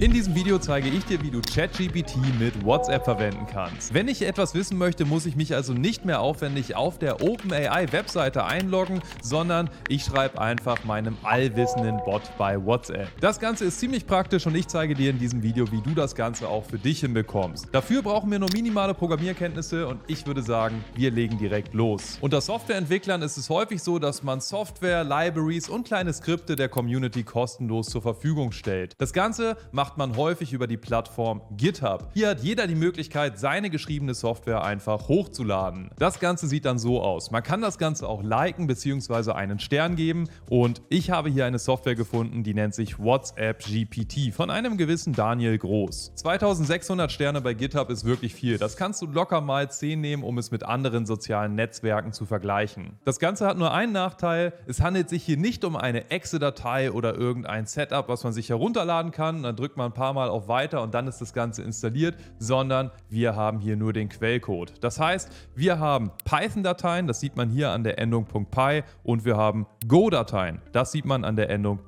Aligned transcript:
In 0.00 0.12
diesem 0.12 0.34
Video 0.34 0.58
zeige 0.58 0.88
ich 0.88 1.04
dir, 1.04 1.22
wie 1.22 1.30
du 1.30 1.40
ChatGPT 1.40 2.16
mit 2.40 2.64
WhatsApp 2.64 3.04
verwenden 3.04 3.46
kannst. 3.48 3.94
Wenn 3.94 4.08
ich 4.08 4.22
etwas 4.22 4.52
wissen 4.52 4.76
möchte, 4.76 5.04
muss 5.04 5.24
ich 5.24 5.36
mich 5.36 5.54
also 5.54 5.72
nicht 5.72 6.04
mehr 6.04 6.20
aufwendig 6.20 6.74
auf 6.74 6.98
der 6.98 7.22
OpenAI-Webseite 7.22 8.44
einloggen, 8.44 9.00
sondern 9.22 9.70
ich 9.88 10.02
schreibe 10.02 10.40
einfach 10.40 10.82
meinem 10.82 11.16
allwissenden 11.22 11.98
Bot 12.04 12.22
bei 12.38 12.60
WhatsApp. 12.60 13.08
Das 13.20 13.38
Ganze 13.38 13.66
ist 13.66 13.78
ziemlich 13.78 14.04
praktisch 14.04 14.48
und 14.48 14.56
ich 14.56 14.66
zeige 14.66 14.96
dir 14.96 15.10
in 15.10 15.20
diesem 15.20 15.44
Video, 15.44 15.70
wie 15.70 15.80
du 15.80 15.94
das 15.94 16.16
Ganze 16.16 16.48
auch 16.48 16.64
für 16.64 16.78
dich 16.78 16.98
hinbekommst. 16.98 17.68
Dafür 17.70 18.02
brauchen 18.02 18.28
wir 18.32 18.40
nur 18.40 18.50
minimale 18.52 18.94
Programmierkenntnisse 18.94 19.86
und 19.86 20.00
ich 20.08 20.26
würde 20.26 20.42
sagen, 20.42 20.84
wir 20.96 21.12
legen 21.12 21.38
direkt 21.38 21.72
los. 21.72 22.18
Unter 22.20 22.40
Softwareentwicklern 22.40 23.22
ist 23.22 23.36
es 23.36 23.48
häufig 23.48 23.80
so, 23.80 24.00
dass 24.00 24.24
man 24.24 24.40
Software, 24.40 25.04
Libraries 25.04 25.68
und 25.68 25.86
kleine 25.86 26.12
Skripte 26.12 26.56
der 26.56 26.68
Community 26.68 27.22
kostenlos 27.22 27.90
zur 27.90 28.02
Verfügung 28.02 28.50
stellt. 28.50 28.94
Das 28.98 29.12
Ganze 29.12 29.56
macht 29.70 29.83
macht 29.84 29.98
man 29.98 30.16
häufig 30.16 30.54
über 30.54 30.66
die 30.66 30.78
Plattform 30.78 31.42
GitHub. 31.58 32.08
Hier 32.14 32.30
hat 32.30 32.40
jeder 32.40 32.66
die 32.66 32.74
Möglichkeit, 32.74 33.38
seine 33.38 33.68
geschriebene 33.68 34.14
Software 34.14 34.64
einfach 34.64 35.08
hochzuladen. 35.08 35.90
Das 35.98 36.20
Ganze 36.20 36.46
sieht 36.46 36.64
dann 36.64 36.78
so 36.78 37.02
aus. 37.02 37.30
Man 37.30 37.42
kann 37.42 37.60
das 37.60 37.76
Ganze 37.76 38.08
auch 38.08 38.22
liken 38.22 38.66
bzw. 38.66 39.32
einen 39.32 39.58
Stern 39.58 39.94
geben 39.94 40.30
und 40.48 40.80
ich 40.88 41.10
habe 41.10 41.28
hier 41.28 41.44
eine 41.44 41.58
Software 41.58 41.96
gefunden, 41.96 42.44
die 42.44 42.54
nennt 42.54 42.74
sich 42.74 42.98
WhatsApp 42.98 43.62
GPT 43.62 44.32
von 44.32 44.48
einem 44.48 44.78
gewissen 44.78 45.12
Daniel 45.12 45.58
Groß. 45.58 46.12
2600 46.14 47.12
Sterne 47.12 47.42
bei 47.42 47.52
GitHub 47.52 47.90
ist 47.90 48.06
wirklich 48.06 48.34
viel. 48.34 48.56
Das 48.56 48.78
kannst 48.78 49.02
du 49.02 49.06
locker 49.06 49.42
mal 49.42 49.70
10 49.70 50.00
nehmen, 50.00 50.22
um 50.22 50.38
es 50.38 50.50
mit 50.50 50.62
anderen 50.62 51.04
sozialen 51.04 51.56
Netzwerken 51.56 52.14
zu 52.14 52.24
vergleichen. 52.24 52.96
Das 53.04 53.18
Ganze 53.18 53.46
hat 53.46 53.58
nur 53.58 53.74
einen 53.74 53.92
Nachteil. 53.92 54.54
Es 54.66 54.80
handelt 54.80 55.10
sich 55.10 55.24
hier 55.24 55.36
nicht 55.36 55.62
um 55.62 55.76
eine 55.76 56.10
Exe-Datei 56.10 56.90
oder 56.90 57.14
irgendein 57.14 57.66
Setup, 57.66 58.08
was 58.08 58.24
man 58.24 58.32
sich 58.32 58.48
herunterladen 58.48 59.12
kann. 59.12 59.42
Dann 59.42 59.56
drückt 59.56 59.73
drückt 59.74 59.78
man 59.78 59.90
ein 59.90 59.94
paar 59.94 60.12
Mal 60.12 60.28
auf 60.28 60.46
Weiter 60.46 60.82
und 60.82 60.94
dann 60.94 61.08
ist 61.08 61.20
das 61.20 61.32
Ganze 61.32 61.62
installiert, 61.62 62.14
sondern 62.38 62.92
wir 63.08 63.34
haben 63.34 63.58
hier 63.58 63.76
nur 63.76 63.92
den 63.92 64.08
Quellcode. 64.08 64.72
Das 64.80 65.00
heißt, 65.00 65.30
wir 65.56 65.80
haben 65.80 66.12
Python-Dateien, 66.24 67.08
das 67.08 67.18
sieht 67.18 67.36
man 67.36 67.50
hier 67.50 67.70
an 67.70 67.82
der 67.82 67.98
Endung 67.98 68.24
.py 68.24 68.84
und 69.02 69.24
wir 69.24 69.36
haben 69.36 69.66
Go-Dateien, 69.88 70.60
das 70.72 70.92
sieht 70.92 71.06
man 71.06 71.24
an 71.24 71.34
der 71.34 71.50
Endung 71.50 71.80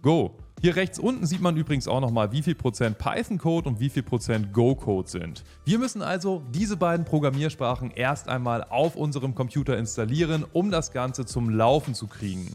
.go. 0.00 0.36
Hier 0.62 0.76
rechts 0.76 0.98
unten 0.98 1.26
sieht 1.26 1.42
man 1.42 1.58
übrigens 1.58 1.86
auch 1.86 2.00
nochmal, 2.00 2.32
wie 2.32 2.40
viel 2.40 2.54
Prozent 2.54 2.96
Python-Code 2.96 3.68
und 3.68 3.80
wie 3.80 3.90
viel 3.90 4.02
Prozent 4.02 4.54
Go-Code 4.54 5.10
sind. 5.10 5.44
Wir 5.66 5.78
müssen 5.78 6.00
also 6.00 6.42
diese 6.50 6.78
beiden 6.78 7.04
Programmiersprachen 7.04 7.90
erst 7.90 8.30
einmal 8.30 8.64
auf 8.70 8.96
unserem 8.96 9.34
Computer 9.34 9.76
installieren, 9.76 10.46
um 10.54 10.70
das 10.70 10.92
Ganze 10.92 11.26
zum 11.26 11.50
Laufen 11.50 11.92
zu 11.92 12.06
kriegen. 12.06 12.50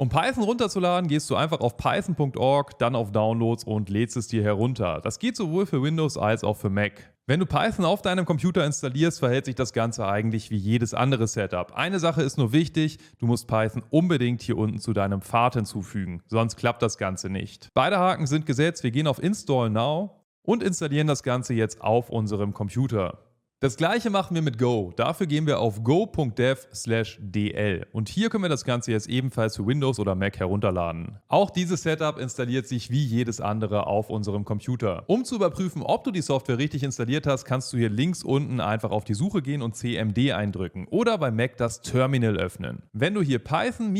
Um 0.00 0.10
Python 0.10 0.44
runterzuladen, 0.44 1.08
gehst 1.08 1.28
du 1.28 1.34
einfach 1.34 1.58
auf 1.58 1.76
python.org, 1.76 2.78
dann 2.78 2.94
auf 2.94 3.10
Downloads 3.10 3.64
und 3.64 3.88
lädst 3.88 4.16
es 4.16 4.28
dir 4.28 4.44
herunter. 4.44 5.00
Das 5.02 5.18
geht 5.18 5.36
sowohl 5.36 5.66
für 5.66 5.82
Windows 5.82 6.16
als 6.16 6.44
auch 6.44 6.56
für 6.56 6.70
Mac. 6.70 7.12
Wenn 7.26 7.40
du 7.40 7.46
Python 7.46 7.84
auf 7.84 8.00
deinem 8.00 8.24
Computer 8.24 8.64
installierst, 8.64 9.18
verhält 9.18 9.46
sich 9.46 9.56
das 9.56 9.72
Ganze 9.72 10.06
eigentlich 10.06 10.52
wie 10.52 10.56
jedes 10.56 10.94
andere 10.94 11.26
Setup. 11.26 11.72
Eine 11.74 11.98
Sache 11.98 12.22
ist 12.22 12.38
nur 12.38 12.52
wichtig, 12.52 12.98
du 13.18 13.26
musst 13.26 13.48
Python 13.48 13.82
unbedingt 13.90 14.40
hier 14.40 14.56
unten 14.56 14.78
zu 14.78 14.92
deinem 14.92 15.20
Pfad 15.20 15.54
hinzufügen, 15.54 16.22
sonst 16.28 16.54
klappt 16.54 16.80
das 16.80 16.96
Ganze 16.96 17.28
nicht. 17.28 17.68
Beide 17.74 17.98
Haken 17.98 18.28
sind 18.28 18.46
gesetzt, 18.46 18.84
wir 18.84 18.92
gehen 18.92 19.08
auf 19.08 19.20
Install 19.20 19.68
Now 19.68 20.22
und 20.42 20.62
installieren 20.62 21.08
das 21.08 21.24
Ganze 21.24 21.54
jetzt 21.54 21.80
auf 21.80 22.08
unserem 22.08 22.54
Computer. 22.54 23.18
Das 23.60 23.76
gleiche 23.76 24.08
machen 24.08 24.36
wir 24.36 24.42
mit 24.42 24.56
Go. 24.56 24.92
Dafür 24.94 25.26
gehen 25.26 25.48
wir 25.48 25.58
auf 25.58 25.82
go.dev/dl 25.82 27.86
und 27.90 28.08
hier 28.08 28.30
können 28.30 28.44
wir 28.44 28.48
das 28.48 28.64
Ganze 28.64 28.92
jetzt 28.92 29.08
ebenfalls 29.08 29.56
für 29.56 29.66
Windows 29.66 29.98
oder 29.98 30.14
Mac 30.14 30.38
herunterladen. 30.38 31.18
Auch 31.26 31.50
dieses 31.50 31.82
Setup 31.82 32.18
installiert 32.18 32.68
sich 32.68 32.92
wie 32.92 33.04
jedes 33.04 33.40
andere 33.40 33.88
auf 33.88 34.10
unserem 34.10 34.44
Computer. 34.44 35.02
Um 35.08 35.24
zu 35.24 35.34
überprüfen, 35.34 35.82
ob 35.82 36.04
du 36.04 36.12
die 36.12 36.20
Software 36.20 36.58
richtig 36.58 36.84
installiert 36.84 37.26
hast, 37.26 37.46
kannst 37.46 37.72
du 37.72 37.78
hier 37.78 37.90
links 37.90 38.22
unten 38.22 38.60
einfach 38.60 38.92
auf 38.92 39.02
die 39.02 39.14
Suche 39.14 39.42
gehen 39.42 39.60
und 39.60 39.74
CMD 39.74 40.30
eindrücken 40.30 40.86
oder 40.86 41.18
bei 41.18 41.32
Mac 41.32 41.56
das 41.56 41.80
Terminal 41.80 42.36
öffnen. 42.36 42.84
Wenn 42.92 43.14
du 43.14 43.22
hier 43.22 43.40
Python 43.40 43.92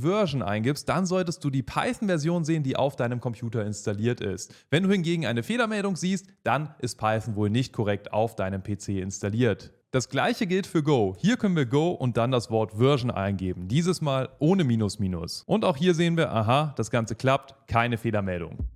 Version 0.00 0.42
eingibst, 0.42 0.88
dann 0.88 1.06
solltest 1.06 1.42
du 1.42 1.50
die 1.50 1.64
Python-Version 1.64 2.44
sehen, 2.44 2.62
die 2.62 2.76
auf 2.76 2.94
deinem 2.94 3.20
Computer 3.20 3.66
installiert 3.66 4.20
ist. 4.20 4.54
Wenn 4.70 4.84
du 4.84 4.92
hingegen 4.92 5.26
eine 5.26 5.42
Fehlermeldung 5.42 5.96
siehst, 5.96 6.28
dann 6.44 6.76
ist 6.78 6.98
Python 6.98 7.34
wohl 7.34 7.50
nicht 7.50 7.72
korrekt 7.72 8.12
auf 8.12 8.36
deinem 8.36 8.62
PC 8.62 8.91
installiert. 9.00 9.72
Das 9.90 10.08
gleiche 10.08 10.46
gilt 10.46 10.66
für 10.66 10.82
Go. 10.82 11.14
Hier 11.18 11.36
können 11.36 11.54
wir 11.54 11.66
Go 11.66 11.90
und 11.90 12.16
dann 12.16 12.30
das 12.30 12.50
Wort 12.50 12.72
Version 12.78 13.10
eingeben. 13.10 13.68
Dieses 13.68 14.00
Mal 14.00 14.30
ohne 14.38 14.64
Minus 14.64 14.98
Minus. 14.98 15.42
Und 15.46 15.66
auch 15.66 15.76
hier 15.76 15.94
sehen 15.94 16.16
wir, 16.16 16.32
aha, 16.32 16.72
das 16.76 16.90
Ganze 16.90 17.14
klappt, 17.14 17.54
keine 17.66 17.98
Fehlermeldung. 17.98 18.68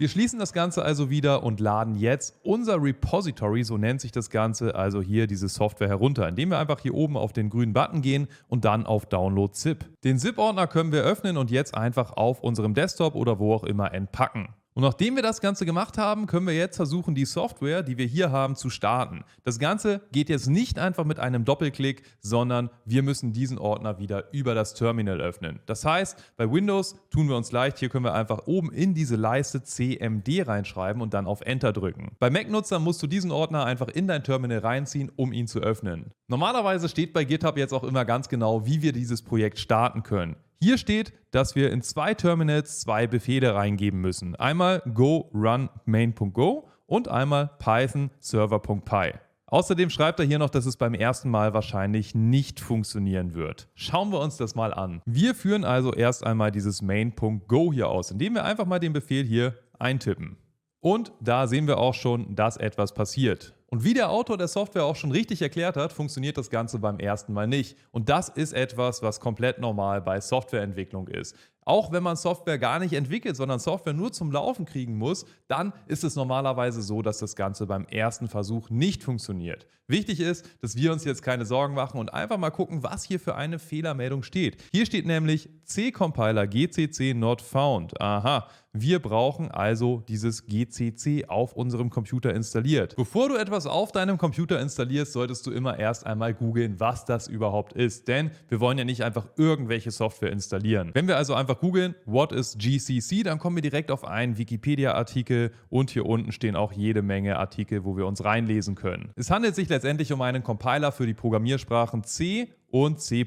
Wir 0.00 0.08
schließen 0.08 0.38
das 0.38 0.52
Ganze 0.52 0.84
also 0.84 1.10
wieder 1.10 1.42
und 1.42 1.58
laden 1.58 1.96
jetzt 1.96 2.38
unser 2.44 2.80
Repository, 2.80 3.64
so 3.64 3.78
nennt 3.78 4.00
sich 4.00 4.12
das 4.12 4.30
Ganze, 4.30 4.76
also 4.76 5.02
hier 5.02 5.26
diese 5.26 5.48
Software 5.48 5.88
herunter, 5.88 6.28
indem 6.28 6.50
wir 6.50 6.60
einfach 6.60 6.78
hier 6.78 6.94
oben 6.94 7.16
auf 7.16 7.32
den 7.32 7.50
grünen 7.50 7.72
Button 7.72 8.00
gehen 8.00 8.28
und 8.46 8.64
dann 8.64 8.86
auf 8.86 9.06
Download 9.06 9.52
ZIP. 9.52 9.84
Den 10.04 10.20
ZIP-Ordner 10.20 10.68
können 10.68 10.92
wir 10.92 11.02
öffnen 11.02 11.36
und 11.36 11.50
jetzt 11.50 11.74
einfach 11.74 12.12
auf 12.12 12.44
unserem 12.44 12.74
Desktop 12.74 13.16
oder 13.16 13.40
wo 13.40 13.52
auch 13.52 13.64
immer 13.64 13.92
entpacken. 13.92 14.50
Und 14.78 14.84
nachdem 14.84 15.16
wir 15.16 15.24
das 15.24 15.40
Ganze 15.40 15.66
gemacht 15.66 15.98
haben, 15.98 16.28
können 16.28 16.46
wir 16.46 16.54
jetzt 16.54 16.76
versuchen, 16.76 17.16
die 17.16 17.24
Software, 17.24 17.82
die 17.82 17.98
wir 17.98 18.06
hier 18.06 18.30
haben, 18.30 18.54
zu 18.54 18.70
starten. 18.70 19.24
Das 19.42 19.58
Ganze 19.58 20.02
geht 20.12 20.28
jetzt 20.28 20.46
nicht 20.46 20.78
einfach 20.78 21.04
mit 21.04 21.18
einem 21.18 21.44
Doppelklick, 21.44 22.04
sondern 22.20 22.70
wir 22.84 23.02
müssen 23.02 23.32
diesen 23.32 23.58
Ordner 23.58 23.98
wieder 23.98 24.32
über 24.32 24.54
das 24.54 24.74
Terminal 24.74 25.20
öffnen. 25.20 25.58
Das 25.66 25.84
heißt, 25.84 26.34
bei 26.36 26.48
Windows 26.48 26.94
tun 27.10 27.28
wir 27.28 27.34
uns 27.34 27.50
leicht, 27.50 27.80
hier 27.80 27.88
können 27.88 28.04
wir 28.04 28.14
einfach 28.14 28.46
oben 28.46 28.70
in 28.70 28.94
diese 28.94 29.16
Leiste 29.16 29.64
CMD 29.64 30.46
reinschreiben 30.46 31.02
und 31.02 31.12
dann 31.12 31.26
auf 31.26 31.40
Enter 31.40 31.72
drücken. 31.72 32.12
Bei 32.20 32.30
Mac-Nutzern 32.30 32.80
musst 32.80 33.02
du 33.02 33.08
diesen 33.08 33.32
Ordner 33.32 33.64
einfach 33.64 33.88
in 33.88 34.06
dein 34.06 34.22
Terminal 34.22 34.60
reinziehen, 34.60 35.10
um 35.16 35.32
ihn 35.32 35.48
zu 35.48 35.58
öffnen. 35.58 36.12
Normalerweise 36.28 36.88
steht 36.88 37.12
bei 37.12 37.24
GitHub 37.24 37.58
jetzt 37.58 37.74
auch 37.74 37.82
immer 37.82 38.04
ganz 38.04 38.28
genau, 38.28 38.64
wie 38.64 38.80
wir 38.80 38.92
dieses 38.92 39.22
Projekt 39.22 39.58
starten 39.58 40.04
können. 40.04 40.36
Hier 40.60 40.76
steht, 40.76 41.12
dass 41.30 41.54
wir 41.54 41.70
in 41.70 41.82
zwei 41.82 42.14
Terminals 42.14 42.80
zwei 42.80 43.06
Befehle 43.06 43.54
reingeben 43.54 44.00
müssen. 44.00 44.34
Einmal 44.34 44.82
go 44.92 45.30
run 45.32 45.70
main.go 45.84 46.68
und 46.86 47.06
einmal 47.06 47.50
python 47.60 48.10
server.py. 48.18 49.12
Außerdem 49.46 49.88
schreibt 49.88 50.18
er 50.18 50.26
hier 50.26 50.40
noch, 50.40 50.50
dass 50.50 50.66
es 50.66 50.76
beim 50.76 50.94
ersten 50.94 51.30
Mal 51.30 51.54
wahrscheinlich 51.54 52.14
nicht 52.14 52.58
funktionieren 52.58 53.34
wird. 53.34 53.68
Schauen 53.74 54.10
wir 54.10 54.20
uns 54.20 54.36
das 54.36 54.56
mal 54.56 54.74
an. 54.74 55.00
Wir 55.06 55.34
führen 55.34 55.64
also 55.64 55.94
erst 55.94 56.26
einmal 56.26 56.50
dieses 56.50 56.82
main.go 56.82 57.72
hier 57.72 57.88
aus, 57.88 58.10
indem 58.10 58.34
wir 58.34 58.44
einfach 58.44 58.66
mal 58.66 58.80
den 58.80 58.92
Befehl 58.92 59.24
hier 59.24 59.54
eintippen. 59.78 60.38
Und 60.80 61.12
da 61.20 61.46
sehen 61.46 61.68
wir 61.68 61.78
auch 61.78 61.94
schon, 61.94 62.34
dass 62.34 62.56
etwas 62.56 62.92
passiert. 62.94 63.54
Und 63.70 63.84
wie 63.84 63.92
der 63.92 64.10
Autor 64.10 64.38
der 64.38 64.48
Software 64.48 64.84
auch 64.84 64.96
schon 64.96 65.12
richtig 65.12 65.42
erklärt 65.42 65.76
hat, 65.76 65.92
funktioniert 65.92 66.38
das 66.38 66.48
Ganze 66.48 66.78
beim 66.78 66.98
ersten 66.98 67.34
Mal 67.34 67.46
nicht. 67.46 67.76
Und 67.90 68.08
das 68.08 68.30
ist 68.30 68.54
etwas, 68.54 69.02
was 69.02 69.20
komplett 69.20 69.58
normal 69.58 70.00
bei 70.00 70.20
Softwareentwicklung 70.20 71.08
ist. 71.08 71.36
Auch 71.68 71.92
wenn 71.92 72.02
man 72.02 72.16
Software 72.16 72.58
gar 72.58 72.78
nicht 72.78 72.94
entwickelt, 72.94 73.36
sondern 73.36 73.58
Software 73.58 73.92
nur 73.92 74.10
zum 74.10 74.32
Laufen 74.32 74.64
kriegen 74.64 74.96
muss, 74.96 75.26
dann 75.48 75.74
ist 75.86 76.02
es 76.02 76.16
normalerweise 76.16 76.80
so, 76.80 77.02
dass 77.02 77.18
das 77.18 77.36
Ganze 77.36 77.66
beim 77.66 77.84
ersten 77.84 78.26
Versuch 78.26 78.70
nicht 78.70 79.02
funktioniert. 79.02 79.66
Wichtig 79.86 80.20
ist, 80.20 80.46
dass 80.62 80.76
wir 80.76 80.92
uns 80.92 81.04
jetzt 81.04 81.22
keine 81.22 81.44
Sorgen 81.44 81.74
machen 81.74 81.98
und 81.98 82.12
einfach 82.12 82.38
mal 82.38 82.50
gucken, 82.50 82.82
was 82.82 83.04
hier 83.04 83.20
für 83.20 83.36
eine 83.36 83.58
Fehlermeldung 83.58 84.22
steht. 84.22 84.64
Hier 84.72 84.86
steht 84.86 85.06
nämlich 85.06 85.50
C-Compiler 85.64 86.46
GCC 86.46 87.14
not 87.14 87.42
found. 87.42 88.00
Aha, 88.00 88.48
wir 88.74 89.00
brauchen 89.00 89.50
also 89.50 90.04
dieses 90.06 90.46
GCC 90.46 91.24
auf 91.28 91.54
unserem 91.54 91.88
Computer 91.88 92.34
installiert. 92.34 92.96
Bevor 92.96 93.30
du 93.30 93.36
etwas 93.36 93.66
auf 93.66 93.92
deinem 93.92 94.18
Computer 94.18 94.60
installierst, 94.60 95.14
solltest 95.14 95.46
du 95.46 95.50
immer 95.50 95.78
erst 95.78 96.04
einmal 96.04 96.34
googeln, 96.34 96.78
was 96.78 97.06
das 97.06 97.28
überhaupt 97.28 97.72
ist. 97.72 98.08
Denn 98.08 98.30
wir 98.48 98.60
wollen 98.60 98.76
ja 98.76 98.84
nicht 98.84 99.02
einfach 99.02 99.26
irgendwelche 99.36 99.90
Software 99.90 100.30
installieren. 100.30 100.90
Wenn 100.92 101.08
wir 101.08 101.16
also 101.16 101.32
einfach 101.32 101.57
einfach 101.58 101.60
googeln, 101.60 101.94
what 102.06 102.32
is 102.32 102.56
GCC, 102.58 103.22
dann 103.24 103.38
kommen 103.38 103.56
wir 103.56 103.62
direkt 103.62 103.90
auf 103.90 104.04
einen 104.04 104.38
Wikipedia-Artikel 104.38 105.52
und 105.70 105.90
hier 105.90 106.06
unten 106.06 106.32
stehen 106.32 106.56
auch 106.56 106.72
jede 106.72 107.02
Menge 107.02 107.36
Artikel, 107.38 107.84
wo 107.84 107.96
wir 107.96 108.06
uns 108.06 108.24
reinlesen 108.24 108.74
können. 108.74 109.10
Es 109.16 109.30
handelt 109.30 109.54
sich 109.54 109.68
letztendlich 109.68 110.12
um 110.12 110.22
einen 110.22 110.42
Compiler 110.42 110.92
für 110.92 111.06
die 111.06 111.14
Programmiersprachen 111.14 112.04
C 112.04 112.48
und 112.70 113.00
C++. 113.00 113.26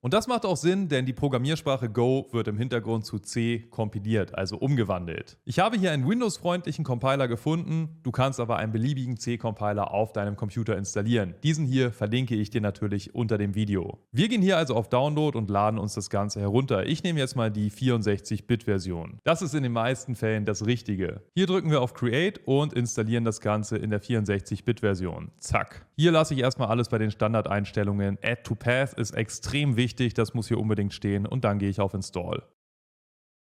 Und 0.00 0.14
das 0.14 0.26
macht 0.26 0.44
auch 0.44 0.56
Sinn, 0.56 0.88
denn 0.88 1.06
die 1.06 1.12
Programmiersprache 1.12 1.88
Go 1.88 2.28
wird 2.32 2.48
im 2.48 2.58
Hintergrund 2.58 3.04
zu 3.04 3.18
C 3.18 3.66
kompiliert, 3.70 4.34
also 4.34 4.56
umgewandelt. 4.58 5.38
Ich 5.44 5.58
habe 5.58 5.78
hier 5.78 5.92
einen 5.92 6.08
Windows-freundlichen 6.08 6.84
Compiler 6.84 7.28
gefunden, 7.28 8.00
du 8.02 8.10
kannst 8.10 8.40
aber 8.40 8.56
einen 8.56 8.72
beliebigen 8.72 9.16
C-Compiler 9.16 9.92
auf 9.92 10.12
deinem 10.12 10.36
Computer 10.36 10.76
installieren. 10.76 11.34
Diesen 11.42 11.66
hier 11.66 11.92
verlinke 11.92 12.34
ich 12.34 12.50
dir 12.50 12.60
natürlich 12.60 13.14
unter 13.14 13.38
dem 13.38 13.54
Video. 13.54 13.98
Wir 14.12 14.28
gehen 14.28 14.42
hier 14.42 14.56
also 14.56 14.74
auf 14.74 14.88
Download 14.88 15.36
und 15.36 15.50
laden 15.50 15.78
uns 15.78 15.94
das 15.94 16.10
Ganze 16.10 16.40
herunter. 16.40 16.86
Ich 16.86 17.02
nehme 17.02 17.18
jetzt 17.18 17.36
mal 17.36 17.50
die 17.50 17.70
64-Bit-Version. 17.70 19.20
Das 19.24 19.42
ist 19.42 19.54
in 19.54 19.62
den 19.62 19.72
meisten 19.72 20.14
Fällen 20.14 20.44
das 20.44 20.66
Richtige. 20.66 21.22
Hier 21.34 21.46
drücken 21.46 21.70
wir 21.70 21.80
auf 21.80 21.94
Create 21.94 22.40
und 22.44 22.72
installieren 22.72 23.24
das 23.24 23.40
Ganze 23.40 23.76
in 23.78 23.90
der 23.90 24.02
64-Bit-Version. 24.02 25.30
Zack. 25.38 25.86
Hier 25.96 26.12
lasse 26.12 26.34
ich 26.34 26.40
erstmal 26.40 26.68
alles 26.68 26.88
bei 26.88 26.98
den 26.98 27.10
Standardeinstellungen 27.10 28.18
Add 28.22 28.42
to 28.44 28.54
Path 28.58 28.94
ist 28.94 29.12
extrem 29.12 29.76
wichtig, 29.76 30.14
das 30.14 30.34
muss 30.34 30.48
hier 30.48 30.58
unbedingt 30.58 30.92
stehen 30.92 31.26
und 31.26 31.44
dann 31.44 31.58
gehe 31.58 31.70
ich 31.70 31.80
auf 31.80 31.94
Install. 31.94 32.42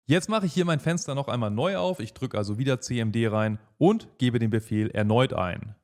Jetzt 0.07 0.29
mache 0.29 0.47
ich 0.47 0.55
hier 0.55 0.65
mein 0.65 0.81
Fenster 0.81 1.15
noch 1.15 1.29
einmal 1.29 1.51
neu 1.51 1.77
auf, 1.77 2.01
ich 2.01 2.15
drücke 2.15 2.39
also 2.39 2.57
wieder 2.57 2.81
CMD 2.81 3.31
rein 3.31 3.59
und 3.77 4.09
gebe 4.19 4.39
den 4.39 4.51
Befehl 4.51 4.91
erneut 4.91 5.35
ein. 5.35 5.75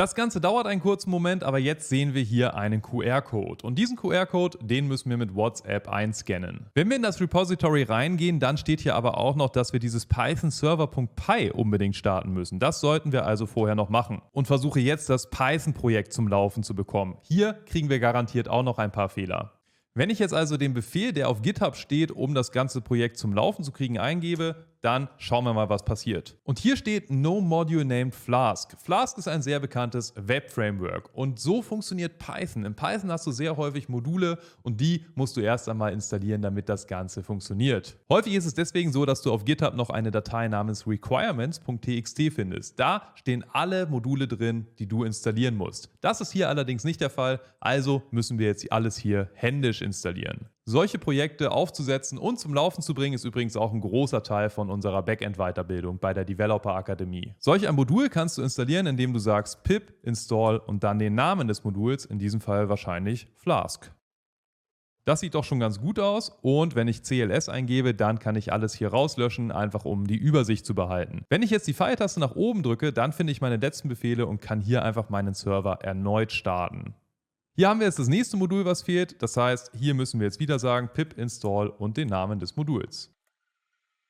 Das 0.00 0.14
Ganze 0.14 0.40
dauert 0.40 0.66
einen 0.66 0.80
kurzen 0.80 1.10
Moment, 1.10 1.44
aber 1.44 1.58
jetzt 1.58 1.90
sehen 1.90 2.14
wir 2.14 2.22
hier 2.22 2.56
einen 2.56 2.80
QR-Code. 2.80 3.66
Und 3.66 3.74
diesen 3.78 3.98
QR-Code, 3.98 4.56
den 4.62 4.88
müssen 4.88 5.10
wir 5.10 5.18
mit 5.18 5.34
WhatsApp 5.34 5.90
einscannen. 5.90 6.68
Wenn 6.72 6.88
wir 6.88 6.96
in 6.96 7.02
das 7.02 7.20
Repository 7.20 7.82
reingehen, 7.82 8.40
dann 8.40 8.56
steht 8.56 8.80
hier 8.80 8.94
aber 8.94 9.18
auch 9.18 9.36
noch, 9.36 9.50
dass 9.50 9.74
wir 9.74 9.78
dieses 9.78 10.06
Python 10.06 10.50
Server.py 10.50 11.50
unbedingt 11.50 11.96
starten 11.96 12.32
müssen. 12.32 12.58
Das 12.58 12.80
sollten 12.80 13.12
wir 13.12 13.26
also 13.26 13.44
vorher 13.44 13.74
noch 13.74 13.90
machen. 13.90 14.22
Und 14.32 14.46
versuche 14.46 14.80
jetzt 14.80 15.10
das 15.10 15.28
Python-Projekt 15.28 16.14
zum 16.14 16.28
Laufen 16.28 16.62
zu 16.62 16.74
bekommen. 16.74 17.18
Hier 17.20 17.52
kriegen 17.66 17.90
wir 17.90 18.00
garantiert 18.00 18.48
auch 18.48 18.62
noch 18.62 18.78
ein 18.78 18.92
paar 18.92 19.10
Fehler. 19.10 19.52
Wenn 19.92 20.08
ich 20.08 20.18
jetzt 20.18 20.32
also 20.32 20.56
den 20.56 20.72
Befehl, 20.72 21.12
der 21.12 21.28
auf 21.28 21.42
GitHub 21.42 21.76
steht, 21.76 22.10
um 22.10 22.32
das 22.32 22.52
ganze 22.52 22.80
Projekt 22.80 23.18
zum 23.18 23.34
Laufen 23.34 23.64
zu 23.64 23.70
kriegen, 23.70 23.98
eingebe, 23.98 24.64
dann 24.82 25.08
schauen 25.18 25.44
wir 25.44 25.52
mal, 25.52 25.68
was 25.68 25.84
passiert. 25.84 26.36
Und 26.44 26.58
hier 26.58 26.76
steht 26.76 27.10
No 27.10 27.40
Module 27.40 27.84
Named 27.84 28.14
Flask. 28.14 28.76
Flask 28.80 29.18
ist 29.18 29.28
ein 29.28 29.42
sehr 29.42 29.60
bekanntes 29.60 30.14
Web-Framework 30.16 31.10
und 31.12 31.38
so 31.38 31.62
funktioniert 31.62 32.18
Python. 32.18 32.64
In 32.64 32.74
Python 32.74 33.10
hast 33.10 33.26
du 33.26 33.32
sehr 33.32 33.56
häufig 33.56 33.88
Module 33.88 34.38
und 34.62 34.80
die 34.80 35.04
musst 35.14 35.36
du 35.36 35.40
erst 35.40 35.68
einmal 35.68 35.92
installieren, 35.92 36.42
damit 36.42 36.68
das 36.68 36.86
Ganze 36.86 37.22
funktioniert. 37.22 37.98
Häufig 38.08 38.34
ist 38.34 38.46
es 38.46 38.54
deswegen 38.54 38.92
so, 38.92 39.04
dass 39.04 39.22
du 39.22 39.32
auf 39.32 39.44
GitHub 39.44 39.74
noch 39.74 39.90
eine 39.90 40.10
Datei 40.10 40.48
namens 40.48 40.86
requirements.txt 40.86 42.32
findest. 42.32 42.78
Da 42.78 43.12
stehen 43.14 43.44
alle 43.52 43.86
Module 43.86 44.26
drin, 44.26 44.66
die 44.78 44.86
du 44.86 45.04
installieren 45.04 45.56
musst. 45.56 45.90
Das 46.00 46.20
ist 46.20 46.32
hier 46.32 46.48
allerdings 46.48 46.84
nicht 46.84 47.00
der 47.00 47.10
Fall, 47.10 47.40
also 47.60 48.02
müssen 48.10 48.38
wir 48.38 48.46
jetzt 48.46 48.70
alles 48.72 48.96
hier 48.96 49.30
händisch 49.34 49.82
installieren. 49.82 50.48
Solche 50.66 50.98
Projekte 50.98 51.52
aufzusetzen 51.52 52.18
und 52.18 52.38
zum 52.38 52.54
Laufen 52.54 52.82
zu 52.82 52.94
bringen, 52.94 53.14
ist 53.14 53.24
übrigens 53.24 53.56
auch 53.56 53.72
ein 53.72 53.80
großer 53.80 54.22
Teil 54.22 54.50
von 54.50 54.70
unserer 54.70 55.02
Backend-Weiterbildung 55.02 55.98
bei 55.98 56.12
der 56.12 56.24
Developer 56.24 56.74
Akademie. 56.74 57.34
Solch 57.38 57.66
ein 57.66 57.74
Modul 57.74 58.08
kannst 58.08 58.38
du 58.38 58.42
installieren, 58.42 58.86
indem 58.86 59.12
du 59.12 59.18
sagst 59.18 59.64
pip 59.64 59.94
install 60.02 60.58
und 60.58 60.84
dann 60.84 60.98
den 60.98 61.14
Namen 61.14 61.48
des 61.48 61.64
Moduls, 61.64 62.04
in 62.04 62.18
diesem 62.18 62.40
Fall 62.40 62.68
wahrscheinlich 62.68 63.28
Flask. 63.36 63.90
Das 65.06 65.20
sieht 65.20 65.34
doch 65.34 65.44
schon 65.44 65.58
ganz 65.58 65.80
gut 65.80 65.98
aus 65.98 66.38
und 66.42 66.76
wenn 66.76 66.86
ich 66.86 67.02
CLS 67.02 67.48
eingebe, 67.48 67.94
dann 67.94 68.18
kann 68.18 68.36
ich 68.36 68.52
alles 68.52 68.74
hier 68.74 68.90
rauslöschen, 68.90 69.50
einfach 69.50 69.86
um 69.86 70.06
die 70.06 70.16
Übersicht 70.16 70.66
zu 70.66 70.74
behalten. 70.74 71.24
Wenn 71.30 71.42
ich 71.42 71.50
jetzt 71.50 71.66
die 71.66 71.74
Pfeiltaste 71.74 72.20
nach 72.20 72.36
oben 72.36 72.62
drücke, 72.62 72.92
dann 72.92 73.12
finde 73.12 73.32
ich 73.32 73.40
meine 73.40 73.56
letzten 73.56 73.88
Befehle 73.88 74.26
und 74.26 74.40
kann 74.42 74.60
hier 74.60 74.84
einfach 74.84 75.08
meinen 75.08 75.32
Server 75.34 75.80
erneut 75.82 76.32
starten. 76.32 76.94
Hier 77.60 77.68
haben 77.68 77.80
wir 77.80 77.86
jetzt 77.88 77.98
das 77.98 78.08
nächste 78.08 78.38
Modul, 78.38 78.64
was 78.64 78.80
fehlt. 78.80 79.20
Das 79.20 79.36
heißt, 79.36 79.72
hier 79.74 79.92
müssen 79.92 80.18
wir 80.18 80.26
jetzt 80.26 80.40
wieder 80.40 80.58
sagen 80.58 80.88
pip 80.94 81.18
install 81.18 81.68
und 81.68 81.98
den 81.98 82.08
Namen 82.08 82.38
des 82.38 82.56
Moduls. 82.56 83.14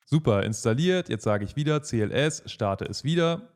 Super, 0.05 0.43
installiert. 0.43 1.09
Jetzt 1.09 1.25
sage 1.25 1.43
ich 1.43 1.57
wieder 1.57 1.81
cls, 1.81 2.43
starte 2.49 2.85
es 2.85 3.03
wieder 3.03 3.49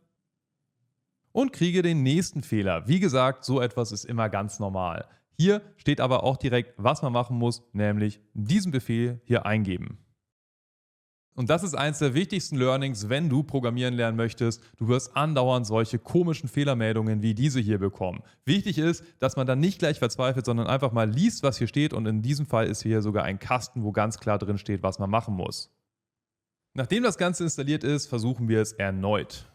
und 1.31 1.53
kriege 1.53 1.81
den 1.81 2.03
nächsten 2.03 2.43
Fehler. 2.43 2.85
Wie 2.89 2.99
gesagt, 2.99 3.45
so 3.45 3.61
etwas 3.61 3.93
ist 3.93 4.03
immer 4.03 4.27
ganz 4.27 4.59
normal. 4.59 5.07
Hier 5.37 5.61
steht 5.77 6.01
aber 6.01 6.23
auch 6.23 6.35
direkt, 6.35 6.73
was 6.75 7.01
man 7.01 7.13
machen 7.13 7.37
muss, 7.37 7.63
nämlich 7.71 8.19
diesen 8.33 8.73
Befehl 8.73 9.21
hier 9.23 9.45
eingeben. 9.45 10.04
Und 11.35 11.49
das 11.49 11.63
ist 11.63 11.75
eines 11.75 11.99
der 11.99 12.13
wichtigsten 12.13 12.55
Learnings, 12.55 13.09
wenn 13.09 13.29
du 13.29 13.43
programmieren 13.43 13.93
lernen 13.93 14.15
möchtest. 14.15 14.63
Du 14.77 14.87
wirst 14.87 15.17
andauernd 15.17 15.67
solche 15.67 15.99
komischen 15.99 16.47
Fehlermeldungen 16.47 17.21
wie 17.21 17.33
diese 17.33 17.59
hier 17.59 17.77
bekommen. 17.77 18.23
Wichtig 18.45 18.77
ist, 18.77 19.03
dass 19.19 19.35
man 19.35 19.45
dann 19.45 19.59
nicht 19.59 19.79
gleich 19.79 19.99
verzweifelt, 19.99 20.45
sondern 20.45 20.67
einfach 20.67 20.93
mal 20.93 21.09
liest, 21.09 21.43
was 21.43 21.57
hier 21.57 21.67
steht. 21.67 21.93
Und 21.93 22.05
in 22.05 22.21
diesem 22.21 22.45
Fall 22.45 22.67
ist 22.67 22.83
hier 22.83 23.01
sogar 23.01 23.25
ein 23.25 23.37
Kasten, 23.37 23.83
wo 23.83 23.91
ganz 23.91 24.17
klar 24.17 24.39
drin 24.39 24.57
steht, 24.57 24.81
was 24.81 24.97
man 24.97 25.09
machen 25.09 25.35
muss. 25.35 25.75
Nachdem 26.73 27.03
das 27.03 27.17
Ganze 27.17 27.43
installiert 27.43 27.83
ist, 27.83 28.07
versuchen 28.07 28.47
wir 28.47 28.61
es 28.61 28.71
erneut. 28.71 29.45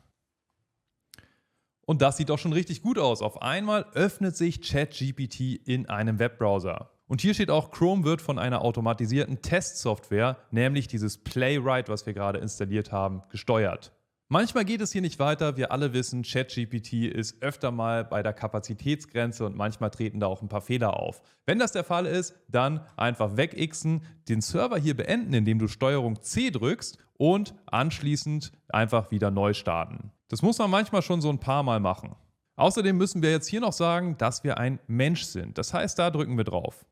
Und 1.86 2.02
das 2.02 2.18
sieht 2.18 2.28
doch 2.28 2.38
schon 2.38 2.52
richtig 2.52 2.82
gut 2.82 2.98
aus. 2.98 3.22
Auf 3.22 3.40
einmal 3.40 3.86
öffnet 3.94 4.36
sich 4.36 4.60
ChatGPT 4.60 5.40
in 5.66 5.88
einem 5.88 6.18
Webbrowser. 6.18 6.90
Und 7.10 7.20
hier 7.20 7.34
steht 7.34 7.50
auch, 7.50 7.72
Chrome 7.72 8.04
wird 8.04 8.22
von 8.22 8.38
einer 8.38 8.62
automatisierten 8.62 9.42
Testsoftware, 9.42 10.36
nämlich 10.52 10.86
dieses 10.86 11.18
Playwright, 11.18 11.88
was 11.88 12.06
wir 12.06 12.12
gerade 12.12 12.38
installiert 12.38 12.92
haben, 12.92 13.22
gesteuert. 13.30 13.90
Manchmal 14.28 14.64
geht 14.64 14.80
es 14.80 14.92
hier 14.92 15.00
nicht 15.00 15.18
weiter. 15.18 15.56
Wir 15.56 15.72
alle 15.72 15.92
wissen, 15.92 16.22
ChatGPT 16.22 16.92
ist 17.12 17.42
öfter 17.42 17.72
mal 17.72 18.04
bei 18.04 18.22
der 18.22 18.32
Kapazitätsgrenze 18.32 19.44
und 19.44 19.56
manchmal 19.56 19.90
treten 19.90 20.20
da 20.20 20.28
auch 20.28 20.40
ein 20.40 20.48
paar 20.48 20.60
Fehler 20.60 21.00
auf. 21.00 21.20
Wenn 21.46 21.58
das 21.58 21.72
der 21.72 21.82
Fall 21.82 22.06
ist, 22.06 22.36
dann 22.46 22.86
einfach 22.96 23.36
wegixen, 23.36 24.02
den 24.28 24.40
Server 24.40 24.78
hier 24.78 24.96
beenden, 24.96 25.34
indem 25.34 25.58
du 25.58 25.66
Steuerung 25.66 26.22
C 26.22 26.52
drückst 26.52 26.96
und 27.14 27.56
anschließend 27.66 28.52
einfach 28.68 29.10
wieder 29.10 29.32
neu 29.32 29.52
starten. 29.52 30.12
Das 30.28 30.42
muss 30.42 30.58
man 30.58 30.70
manchmal 30.70 31.02
schon 31.02 31.20
so 31.20 31.28
ein 31.28 31.40
paar 31.40 31.64
Mal 31.64 31.80
machen. 31.80 32.14
Außerdem 32.54 32.96
müssen 32.96 33.20
wir 33.20 33.32
jetzt 33.32 33.48
hier 33.48 33.60
noch 33.60 33.72
sagen, 33.72 34.16
dass 34.16 34.44
wir 34.44 34.58
ein 34.58 34.78
Mensch 34.86 35.24
sind. 35.24 35.58
Das 35.58 35.74
heißt, 35.74 35.98
da 35.98 36.12
drücken 36.12 36.36
wir 36.36 36.44
drauf. 36.44 36.86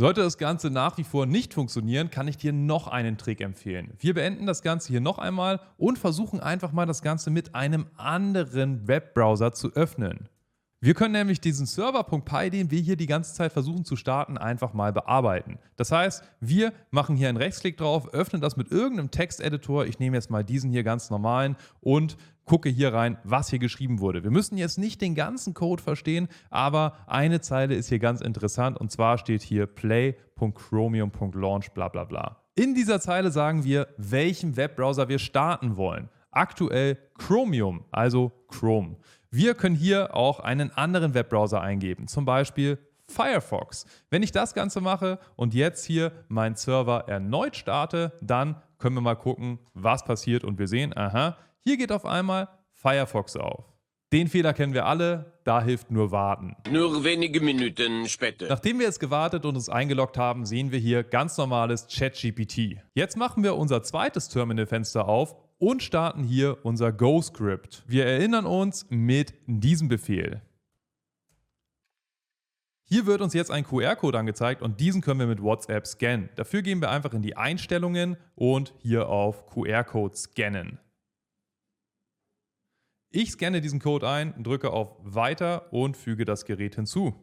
Sollte 0.00 0.22
das 0.22 0.38
Ganze 0.38 0.70
nach 0.70 0.96
wie 0.96 1.02
vor 1.02 1.26
nicht 1.26 1.54
funktionieren, 1.54 2.08
kann 2.08 2.28
ich 2.28 2.36
dir 2.36 2.52
noch 2.52 2.86
einen 2.86 3.18
Trick 3.18 3.40
empfehlen. 3.40 3.94
Wir 3.98 4.14
beenden 4.14 4.46
das 4.46 4.62
Ganze 4.62 4.90
hier 4.90 5.00
noch 5.00 5.18
einmal 5.18 5.58
und 5.76 5.98
versuchen 5.98 6.38
einfach 6.38 6.70
mal 6.70 6.86
das 6.86 7.02
Ganze 7.02 7.30
mit 7.32 7.56
einem 7.56 7.86
anderen 7.96 8.86
Webbrowser 8.86 9.54
zu 9.54 9.72
öffnen. 9.72 10.28
Wir 10.80 10.94
können 10.94 11.12
nämlich 11.12 11.40
diesen 11.40 11.66
Server.py, 11.66 12.50
den 12.50 12.70
wir 12.70 12.80
hier 12.80 12.94
die 12.94 13.08
ganze 13.08 13.34
Zeit 13.34 13.52
versuchen 13.52 13.84
zu 13.84 13.96
starten, 13.96 14.38
einfach 14.38 14.74
mal 14.74 14.92
bearbeiten. 14.92 15.58
Das 15.74 15.90
heißt, 15.90 16.22
wir 16.38 16.72
machen 16.92 17.16
hier 17.16 17.28
einen 17.28 17.36
Rechtsklick 17.36 17.76
drauf, 17.76 18.14
öffnen 18.14 18.40
das 18.40 18.56
mit 18.56 18.70
irgendeinem 18.70 19.10
Texteditor. 19.10 19.86
Ich 19.86 19.98
nehme 19.98 20.16
jetzt 20.16 20.30
mal 20.30 20.44
diesen 20.44 20.70
hier 20.70 20.84
ganz 20.84 21.10
normalen 21.10 21.56
und 21.80 22.16
gucke 22.44 22.68
hier 22.68 22.94
rein, 22.94 23.18
was 23.24 23.50
hier 23.50 23.58
geschrieben 23.58 23.98
wurde. 23.98 24.22
Wir 24.22 24.30
müssen 24.30 24.56
jetzt 24.56 24.78
nicht 24.78 25.00
den 25.00 25.16
ganzen 25.16 25.52
Code 25.52 25.82
verstehen, 25.82 26.28
aber 26.48 26.96
eine 27.08 27.40
Zeile 27.40 27.74
ist 27.74 27.88
hier 27.88 27.98
ganz 27.98 28.20
interessant 28.20 28.78
und 28.78 28.92
zwar 28.92 29.18
steht 29.18 29.42
hier 29.42 29.66
play.chromium.launch 29.66 31.72
bla 31.72 31.88
bla 31.88 32.04
bla. 32.04 32.44
In 32.54 32.76
dieser 32.76 33.00
Zeile 33.00 33.32
sagen 33.32 33.64
wir, 33.64 33.88
welchen 33.96 34.56
Webbrowser 34.56 35.08
wir 35.08 35.18
starten 35.18 35.76
wollen. 35.76 36.08
Aktuell 36.30 36.98
Chromium, 37.18 37.84
also 37.90 38.32
Chrome. 38.48 38.96
Wir 39.30 39.54
können 39.54 39.76
hier 39.76 40.14
auch 40.14 40.40
einen 40.40 40.70
anderen 40.70 41.14
Webbrowser 41.14 41.60
eingeben, 41.60 42.08
zum 42.08 42.24
Beispiel 42.24 42.78
Firefox. 43.06 43.86
Wenn 44.10 44.22
ich 44.22 44.32
das 44.32 44.54
Ganze 44.54 44.80
mache 44.80 45.18
und 45.36 45.54
jetzt 45.54 45.84
hier 45.84 46.12
meinen 46.28 46.56
Server 46.56 47.08
erneut 47.08 47.56
starte, 47.56 48.12
dann 48.20 48.56
können 48.78 48.94
wir 48.96 49.00
mal 49.00 49.16
gucken, 49.16 49.58
was 49.74 50.04
passiert 50.04 50.44
und 50.44 50.58
wir 50.58 50.68
sehen, 50.68 50.96
aha, 50.96 51.36
hier 51.60 51.76
geht 51.76 51.92
auf 51.92 52.04
einmal 52.04 52.48
Firefox 52.72 53.36
auf. 53.36 53.64
Den 54.12 54.28
Fehler 54.28 54.54
kennen 54.54 54.72
wir 54.72 54.86
alle, 54.86 55.34
da 55.44 55.60
hilft 55.62 55.90
nur 55.90 56.10
warten. 56.10 56.56
Nur 56.70 57.04
wenige 57.04 57.42
Minuten 57.42 58.08
später. 58.08 58.48
Nachdem 58.48 58.78
wir 58.78 58.86
jetzt 58.86 59.00
gewartet 59.00 59.44
und 59.44 59.54
uns 59.56 59.68
eingeloggt 59.68 60.16
haben, 60.16 60.46
sehen 60.46 60.72
wir 60.72 60.78
hier 60.78 61.02
ganz 61.02 61.36
normales 61.36 61.86
ChatGPT. 61.88 62.78
Jetzt 62.94 63.18
machen 63.18 63.42
wir 63.42 63.56
unser 63.56 63.82
zweites 63.82 64.30
Terminalfenster 64.30 65.06
auf 65.06 65.36
und 65.58 65.82
starten 65.82 66.22
hier 66.24 66.64
unser 66.64 66.92
Go-Script. 66.92 67.82
Wir 67.86 68.06
erinnern 68.06 68.46
uns 68.46 68.86
mit 68.90 69.34
diesem 69.46 69.88
Befehl. 69.88 70.42
Hier 72.90 73.04
wird 73.04 73.20
uns 73.20 73.34
jetzt 73.34 73.50
ein 73.50 73.64
QR-Code 73.64 74.18
angezeigt 74.18 74.62
und 74.62 74.80
diesen 74.80 75.02
können 75.02 75.20
wir 75.20 75.26
mit 75.26 75.42
WhatsApp 75.42 75.86
scannen. 75.86 76.30
Dafür 76.36 76.62
gehen 76.62 76.80
wir 76.80 76.90
einfach 76.90 77.12
in 77.12 77.20
die 77.20 77.36
Einstellungen 77.36 78.16
und 78.34 78.72
hier 78.78 79.10
auf 79.10 79.44
QR-Code 79.46 80.16
scannen. 80.16 80.78
Ich 83.10 83.32
scanne 83.32 83.60
diesen 83.60 83.80
Code 83.80 84.08
ein, 84.08 84.42
drücke 84.42 84.70
auf 84.70 84.96
Weiter 85.02 85.72
und 85.72 85.98
füge 85.98 86.24
das 86.24 86.46
Gerät 86.46 86.76
hinzu. 86.76 87.14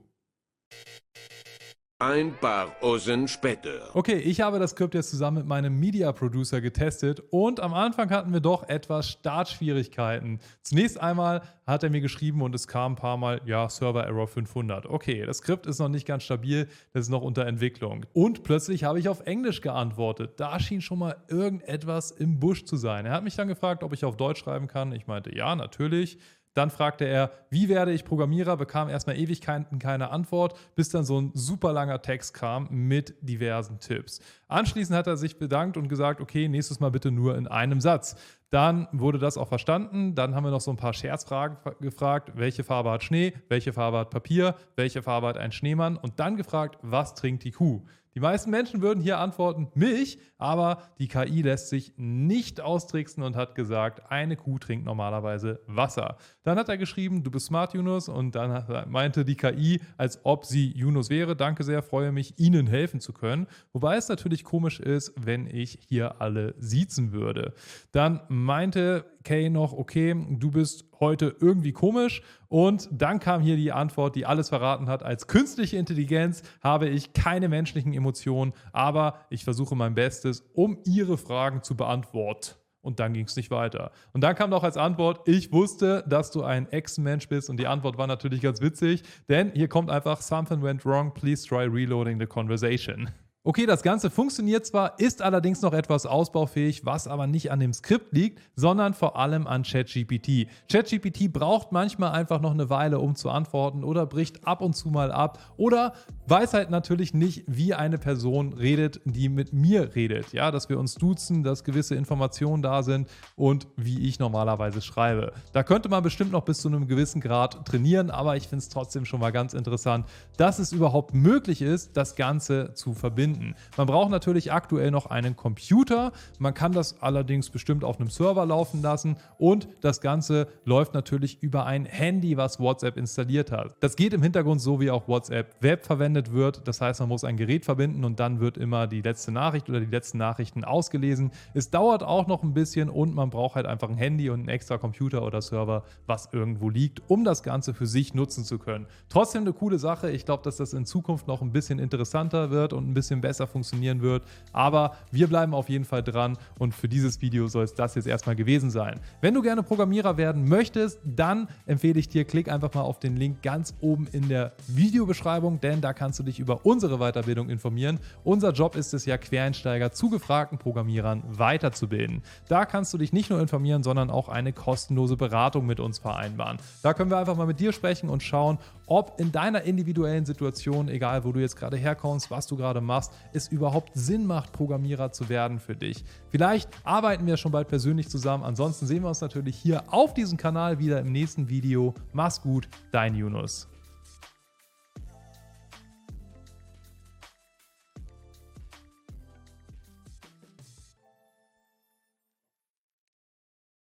Ein 2.00 2.34
paar 2.42 2.76
Osen 2.82 3.26
später. 3.30 3.90
Okay, 3.94 4.18
ich 4.18 4.42
habe 4.42 4.60
das 4.60 4.72
Skript 4.72 4.96
jetzt 4.96 5.12
zusammen 5.12 5.38
mit 5.38 5.46
meinem 5.46 5.80
Media 5.80 6.12
Producer 6.12 6.60
getestet 6.60 7.24
und 7.30 7.62
am 7.62 7.74
Anfang 7.74 8.10
hatten 8.10 8.34
wir 8.34 8.42
doch 8.42 8.68
etwas 8.68 9.12
Startschwierigkeiten. 9.12 10.42
Zunächst 10.62 11.00
einmal 11.00 11.42
hat 11.66 11.84
er 11.84 11.90
mir 11.90 12.02
geschrieben 12.02 12.42
und 12.42 12.54
es 12.54 12.68
kam 12.68 12.92
ein 12.92 12.96
paar 12.98 13.16
Mal, 13.16 13.40
ja, 13.46 13.70
Server 13.70 14.04
Error 14.04 14.28
500. 14.28 14.88
Okay, 14.88 15.26
das 15.26 15.38
Skript 15.38 15.68
ist 15.68 15.80
noch 15.80 15.88
nicht 15.88 16.06
ganz 16.06 16.24
stabil, 16.24 16.68
das 16.92 17.04
ist 17.04 17.10
noch 17.12 17.22
unter 17.22 17.46
Entwicklung. 17.46 18.06
Und 18.12 18.44
plötzlich 18.44 18.84
habe 18.84 19.00
ich 19.00 19.08
auf 19.08 19.22
Englisch 19.22 19.62
geantwortet. 19.62 20.34
Da 20.36 20.60
schien 20.60 20.82
schon 20.82 21.00
mal 21.00 21.16
irgendetwas 21.30 22.12
im 22.12 22.42
Busch 22.42 22.66
zu 22.66 22.76
sein. 22.76 23.06
Er 23.06 23.14
hat 23.14 23.24
mich 23.24 23.38
dann 23.38 23.48
gefragt, 23.48 23.84
ob 23.84 23.94
ich 23.94 24.04
auf 24.04 24.18
Deutsch 24.18 24.42
schreiben 24.42 24.68
kann. 24.68 24.92
Ich 24.92 25.08
meinte, 25.08 25.34
ja, 25.34 25.56
natürlich. 25.56 26.20
Dann 26.56 26.70
fragte 26.72 27.06
er, 27.06 27.32
wie 27.50 27.70
werde 27.70 27.92
ich 27.92 28.06
Programmierer, 28.06 28.58
bekam 28.58 28.90
erstmal 28.90 29.18
Ewigkeiten 29.18 29.78
keine 29.78 30.10
Antwort, 30.10 30.58
bis 30.76 30.90
dann 30.90 31.04
so 31.04 31.20
ein 31.20 31.32
super 31.34 31.74
langer 31.74 32.02
Text 32.02 32.34
kam 32.34 32.68
mit 32.72 33.14
diversen 33.22 33.80
Tipps. 33.80 34.22
Anschließend 34.48 34.98
hat 34.98 35.06
er 35.06 35.18
sich 35.18 35.38
bedankt 35.38 35.76
und 35.76 35.90
gesagt, 35.90 36.22
okay, 36.22 36.48
nächstes 36.48 36.80
Mal 36.80 36.92
bitte 36.92 37.12
nur 37.12 37.38
in 37.38 37.48
einem 37.48 37.82
Satz. 37.82 38.16
Dann 38.52 38.88
wurde 38.94 39.20
das 39.20 39.38
auch 39.38 39.50
verstanden. 39.50 40.16
Dann 40.16 40.34
haben 40.34 40.46
wir 40.46 40.52
noch 40.52 40.62
so 40.62 40.72
ein 40.72 40.78
paar 40.78 40.94
Scherzfragen 40.94 41.58
gefragt. 41.82 42.32
Welche 42.36 42.64
Farbe 42.64 42.90
hat 42.90 43.04
Schnee? 43.04 43.34
Welche 43.50 43.74
Farbe 43.74 43.98
hat 43.98 44.10
Papier? 44.10 44.56
Welche 44.78 45.04
Farbe 45.04 45.28
hat 45.28 45.38
ein 45.38 45.52
Schneemann? 45.52 45.98
Und 45.98 46.22
dann 46.22 46.38
gefragt, 46.38 46.78
was 46.82 47.16
trinkt 47.16 47.44
die 47.44 47.52
Kuh? 47.52 47.84
Die 48.16 48.22
meisten 48.22 48.50
Menschen 48.50 48.82
würden 48.82 49.04
hier 49.04 49.20
antworten 49.20 49.68
Milch, 49.76 50.20
aber 50.38 50.84
die 51.00 51.10
KI 51.10 51.42
lässt 51.42 51.68
sich 51.68 51.94
nicht 51.98 52.62
austricksen 52.62 53.22
und 53.24 53.36
hat 53.36 53.56
gesagt, 53.56 54.10
eine 54.10 54.38
Kuh 54.38 54.58
trinkt 54.58 54.86
normalerweise 54.86 55.60
Wasser. 55.68 56.16
Dann 56.44 56.58
hat 56.58 56.70
er 56.70 56.78
geschrieben, 56.78 57.24
du 57.24 57.32
bist 57.32 57.48
smart, 57.48 57.74
Yunus, 57.74 58.08
und 58.08 58.34
dann 58.36 58.88
meinte 58.88 59.26
die 59.26 59.36
KI, 59.36 59.82
als 59.98 60.22
ob 60.24 60.46
sie 60.46 60.72
Yunus 60.72 61.10
wäre. 61.10 61.36
Danke 61.36 61.66
sehr, 61.66 61.84
freue 61.84 62.14
mich, 62.14 62.40
Ihnen 62.40 62.68
helfen 62.68 63.02
zu 63.02 63.12
können. 63.12 63.48
Wobei 63.74 63.98
es 63.98 64.08
natürlich 64.08 64.46
komisch 64.46 64.80
ist, 64.80 65.12
wenn 65.18 65.46
ich 65.46 65.80
hier 65.90 66.22
alle 66.22 66.56
siezen 66.58 67.12
würde. 67.12 67.54
Dann 67.92 68.22
meinte 68.30 69.04
Kay 69.26 69.50
noch, 69.50 69.74
okay, 69.74 70.16
du 70.30 70.52
bist 70.52 70.90
heute 71.00 71.36
irgendwie 71.40 71.72
komisch. 71.72 72.22
Und 72.48 72.90
dann 72.92 73.20
kam 73.20 73.42
hier 73.42 73.56
die 73.56 73.72
Antwort, 73.72 74.16
die 74.16 74.26
alles 74.26 74.50
verraten 74.50 74.88
hat. 74.88 75.04
Als 75.04 75.28
künstliche 75.28 75.78
Intelligenz 75.78 76.44
habe 76.62 76.88
ich 76.88 77.14
keine 77.14 77.50
menschlichen 77.50 77.94
Emotionen, 77.94 78.54
aber 78.72 79.20
ich 79.30 79.44
versuche 79.44 79.76
mein 79.76 79.96
Bestes, 79.96 80.42
um 80.54 80.78
ihre 80.86 81.18
Fragen 81.18 81.64
zu 81.64 81.76
beantworten. 81.76 82.56
Und 82.82 83.00
dann 83.00 83.14
ging 83.14 83.26
es 83.26 83.36
nicht 83.36 83.50
weiter. 83.50 83.92
Und 84.14 84.22
dann 84.22 84.36
kam 84.36 84.52
noch 84.52 84.64
als 84.64 84.78
Antwort, 84.78 85.28
ich 85.28 85.52
wusste, 85.52 86.06
dass 86.08 86.30
du 86.30 86.44
ein 86.44 86.72
Ex-Mensch 86.72 87.28
bist. 87.28 87.50
Und 87.50 87.58
die 87.58 87.66
Antwort 87.66 87.98
war 87.98 88.06
natürlich 88.06 88.42
ganz 88.42 88.62
witzig, 88.62 89.02
denn 89.28 89.52
hier 89.56 89.68
kommt 89.68 89.90
einfach, 89.90 90.22
something 90.22 90.62
went 90.62 90.86
wrong, 90.86 91.12
please 91.12 91.48
try 91.48 91.64
reloading 91.64 92.20
the 92.20 92.28
conversation. 92.28 93.10
Okay, 93.48 93.68
das 93.68 93.84
Ganze 93.84 94.10
funktioniert 94.10 94.66
zwar, 94.66 95.00
ist 95.00 95.22
allerdings 95.22 95.62
noch 95.62 95.74
etwas 95.74 96.08
ausbaufähig, 96.08 96.84
was 96.84 97.08
aber 97.08 97.28
nicht 97.28 97.52
an 97.52 97.60
dem 97.60 97.74
Skript 97.74 98.12
liegt, 98.12 98.42
sondern 98.56 98.96
vor 98.96 99.20
allem 99.20 99.46
an 99.46 99.62
ChatGPT. 99.62 100.48
ChatGPT 100.68 101.32
braucht 101.32 101.72
manchmal 101.72 102.14
einfach 102.14 102.42
noch 102.42 102.54
eine 102.54 102.72
Weile, 102.72 102.98
um 102.98 103.14
zu 103.16 103.30
antworten 103.30 103.84
oder 103.84 104.08
bricht 104.08 104.48
ab 104.48 104.62
und 104.62 104.76
zu 104.76 104.90
mal 104.90 105.12
ab 105.12 105.38
oder 105.58 105.94
weiß 106.26 106.56
halt 106.56 106.72
natürlich 106.72 107.14
nicht, 107.14 107.44
wie 107.46 107.76
eine 107.76 108.00
Person 108.00 108.54
redet, 108.54 109.00
die 109.06 109.30
mit 109.30 109.54
mir 109.54 109.94
redet. 109.94 110.34
Ja, 110.34 110.50
dass 110.50 110.68
wir 110.68 110.80
uns 110.80 110.96
duzen, 110.96 111.44
dass 111.44 111.64
gewisse 111.64 111.94
Informationen 111.94 112.64
da 112.64 112.82
sind 112.82 113.08
und 113.36 113.68
wie 113.78 114.08
ich 114.08 114.18
normalerweise 114.18 114.82
schreibe. 114.82 115.34
Da 115.54 115.62
könnte 115.62 115.88
man 115.88 116.02
bestimmt 116.02 116.32
noch 116.32 116.46
bis 116.46 116.62
zu 116.62 116.68
einem 116.68 116.88
gewissen 116.88 117.22
Grad 117.22 117.64
trainieren, 117.68 118.10
aber 118.10 118.38
ich 118.38 118.48
finde 118.48 118.64
es 118.64 118.70
trotzdem 118.70 119.06
schon 119.06 119.20
mal 119.20 119.32
ganz 119.32 119.54
interessant, 119.54 120.08
dass 120.36 120.58
es 120.58 120.72
überhaupt 120.72 121.14
möglich 121.14 121.62
ist, 121.62 121.96
das 121.96 122.16
Ganze 122.16 122.74
zu 122.74 122.96
verbinden 122.96 123.35
finden. 123.36 123.56
Man 123.78 123.88
braucht 123.88 124.10
natürlich 124.10 124.52
aktuell 124.52 124.92
noch 124.92 125.08
einen 125.08 125.36
Computer. 125.36 126.12
Man 126.40 126.54
kann 126.54 126.72
das 126.72 127.02
allerdings 127.02 127.50
bestimmt 127.50 127.84
auf 127.84 128.00
einem 128.00 128.10
Server 128.10 128.46
laufen 128.46 128.82
lassen 128.82 129.18
und 129.38 129.68
das 129.82 130.02
Ganze 130.02 130.48
läuft 130.66 130.94
natürlich 130.94 131.42
über 131.42 131.66
ein 131.66 131.86
Handy, 131.86 132.38
was 132.38 132.60
WhatsApp 132.60 132.98
installiert 132.98 133.52
hat. 133.52 133.76
Das 133.80 133.96
geht 133.96 134.14
im 134.14 134.22
Hintergrund 134.22 134.62
so, 134.62 134.80
wie 134.80 134.92
auch 134.92 135.08
WhatsApp 135.08 135.56
Web 135.62 135.86
verwendet 135.86 136.32
wird. 136.32 136.68
Das 136.68 136.82
heißt, 136.82 137.00
man 137.00 137.10
muss 137.10 137.24
ein 137.24 137.38
Gerät 137.38 137.66
verbinden 137.66 138.04
und 138.06 138.20
dann 138.20 138.40
wird 138.40 138.58
immer 138.58 138.88
die 138.88 139.02
letzte 139.02 139.32
Nachricht 139.32 139.70
oder 139.70 139.80
die 139.80 139.86
letzten 139.86 140.18
Nachrichten 140.18 140.64
ausgelesen. 140.64 141.32
Es 141.54 141.70
dauert 141.70 142.04
auch 142.04 142.28
noch 142.28 142.44
ein 142.44 142.54
bisschen 142.54 142.90
und 142.90 143.14
man 143.14 143.30
braucht 143.30 143.56
halt 143.56 143.66
einfach 143.66 143.90
ein 143.90 143.98
Handy 143.98 144.30
und 144.30 144.42
einen 144.42 144.50
extra 144.50 144.78
Computer 144.78 145.24
oder 145.24 145.42
Server, 145.42 145.84
was 146.06 146.30
irgendwo 146.32 146.70
liegt, 146.70 147.02
um 147.10 147.24
das 147.24 147.44
Ganze 147.44 147.74
für 147.74 147.88
sich 147.88 148.14
nutzen 148.14 148.44
zu 148.44 148.60
können. 148.60 148.88
Trotzdem 149.10 149.42
eine 149.42 149.54
coole 149.54 149.80
Sache. 149.80 150.10
Ich 150.12 150.26
glaube, 150.26 150.44
dass 150.44 150.58
das 150.58 150.74
in 150.74 150.86
Zukunft 150.86 151.28
noch 151.28 151.42
ein 151.42 151.52
bisschen 151.52 151.80
interessanter 151.80 152.50
wird 152.50 152.74
und 152.74 152.90
ein 152.90 152.94
bisschen 152.94 153.22
besser 153.26 153.48
funktionieren 153.48 154.04
wird. 154.04 154.22
Aber 154.54 154.96
wir 155.10 155.26
bleiben 155.26 155.56
auf 155.56 155.68
jeden 155.68 155.84
Fall 155.84 156.04
dran 156.04 156.38
und 156.60 156.76
für 156.76 156.88
dieses 156.88 157.22
Video 157.24 157.48
soll 157.48 157.64
es 157.64 157.74
das 157.74 157.96
jetzt 157.96 158.06
erstmal 158.06 158.36
gewesen 158.36 158.70
sein. 158.70 159.00
Wenn 159.20 159.34
du 159.34 159.42
gerne 159.42 159.64
Programmierer 159.64 160.16
werden 160.18 160.48
möchtest, 160.48 161.00
dann 161.04 161.48
empfehle 161.66 162.00
ich 162.00 162.08
dir, 162.08 162.24
klick 162.24 162.52
einfach 162.52 162.72
mal 162.76 162.82
auf 162.82 163.00
den 163.00 163.18
Link 163.18 163.42
ganz 163.42 163.74
oben 163.82 164.06
in 164.12 164.30
der 164.30 164.52
Videobeschreibung, 164.68 165.60
denn 165.60 165.82
da 165.82 165.94
kannst 165.94 166.20
du 166.20 166.24
dich 166.24 166.40
über 166.40 166.68
unsere 166.68 167.00
Weiterbildung 167.00 167.50
informieren. 167.50 167.98
Unser 168.24 168.52
Job 168.52 168.76
ist 168.76 168.94
es 168.94 169.06
ja, 169.06 169.18
Quereinsteiger 169.18 169.92
zu 169.92 170.12
gefragten 170.12 170.60
Programmierern 170.60 171.24
weiterzubilden. 171.26 172.22
Da 172.48 172.66
kannst 172.66 172.94
du 172.94 173.00
dich 173.00 173.12
nicht 173.12 173.32
nur 173.32 173.40
informieren, 173.42 173.82
sondern 173.82 174.12
auch 174.12 174.30
eine 174.30 174.54
kostenlose 174.54 175.18
Beratung 175.18 175.66
mit 175.66 175.80
uns 175.80 175.98
vereinbaren. 175.98 176.58
Da 176.84 176.94
können 176.94 177.10
wir 177.10 177.18
einfach 177.18 177.36
mal 177.36 177.48
mit 177.48 177.60
dir 177.60 177.72
sprechen 177.72 178.08
und 178.08 178.22
schauen, 178.22 178.60
ob 178.86 179.20
in 179.20 179.32
deiner 179.32 179.64
individuellen 179.64 180.26
Situation, 180.26 180.90
egal 180.90 181.24
wo 181.24 181.32
du 181.32 181.40
jetzt 181.40 181.56
gerade 181.56 181.78
herkommst, 181.78 182.30
was 182.30 182.46
du 182.46 182.56
gerade 182.56 182.82
machst, 182.82 183.12
es 183.34 183.48
überhaupt 183.48 183.92
Sinn 183.94 184.26
macht, 184.26 184.52
Programmierer 184.52 185.12
zu 185.12 185.30
werden 185.30 185.60
für 185.60 185.76
dich. 185.76 186.04
Vielleicht 186.30 186.70
arbeiten 186.84 187.26
wir 187.26 187.38
schon 187.38 187.52
bald 187.52 187.68
persönlich 187.68 188.10
zusammen. 188.10 188.44
Ansonsten 188.44 188.86
sehen 188.86 189.04
wir 189.04 189.10
uns 189.10 189.22
natürlich 189.22 189.56
hier 189.56 189.84
auf 189.94 190.14
diesem 190.14 190.38
Kanal 190.38 190.80
wieder 190.80 191.00
im 191.00 191.12
nächsten 191.12 191.50
Video. 191.50 191.94
Mach's 192.14 192.42
gut, 192.42 192.68
dein 192.92 193.16
Yunus. 193.16 193.68